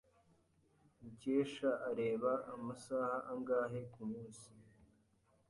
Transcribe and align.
Mukesha 1.01 1.69
areba 1.89 2.31
amasaha 2.53 3.15
angahe 3.31 3.79
kumunsi? 3.93 4.49